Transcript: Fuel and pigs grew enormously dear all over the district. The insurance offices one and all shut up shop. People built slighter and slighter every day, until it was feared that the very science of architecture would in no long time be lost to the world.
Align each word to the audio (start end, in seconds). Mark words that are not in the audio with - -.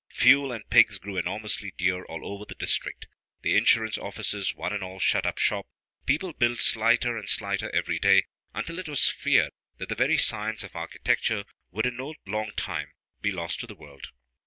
Fuel 0.09 0.51
and 0.51 0.67
pigs 0.71 0.97
grew 0.97 1.15
enormously 1.17 1.71
dear 1.77 2.03
all 2.05 2.25
over 2.25 2.43
the 2.43 2.55
district. 2.55 3.05
The 3.43 3.55
insurance 3.55 3.99
offices 3.99 4.55
one 4.55 4.73
and 4.73 4.81
all 4.81 4.99
shut 4.99 5.27
up 5.27 5.37
shop. 5.37 5.67
People 6.07 6.33
built 6.33 6.59
slighter 6.59 7.15
and 7.19 7.29
slighter 7.29 7.69
every 7.69 7.99
day, 7.99 8.23
until 8.51 8.79
it 8.79 8.89
was 8.89 9.05
feared 9.07 9.51
that 9.77 9.89
the 9.89 9.93
very 9.93 10.17
science 10.17 10.63
of 10.63 10.75
architecture 10.75 11.43
would 11.69 11.85
in 11.85 11.97
no 11.97 12.15
long 12.25 12.49
time 12.55 12.89
be 13.21 13.29
lost 13.29 13.59
to 13.59 13.67
the 13.67 13.75
world. 13.75 14.07